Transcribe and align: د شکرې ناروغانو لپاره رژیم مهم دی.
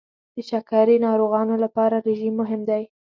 د 0.35 0.37
شکرې 0.49 0.95
ناروغانو 1.07 1.55
لپاره 1.63 1.95
رژیم 2.07 2.33
مهم 2.41 2.61
دی. 2.69 2.83